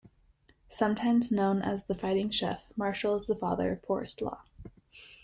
Sometimes 0.67 1.31
known 1.31 1.61
as 1.61 1.83
"The 1.83 1.93
Fighting 1.93 2.31
Chef", 2.31 2.63
Marshall 2.75 3.17
is 3.17 3.27
the 3.27 3.35
father 3.35 3.73
of 3.73 3.83
Forest 3.83 4.19
Law. 4.23 4.41